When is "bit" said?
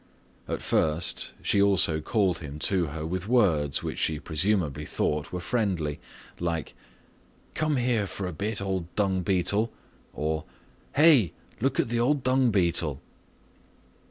8.33-8.63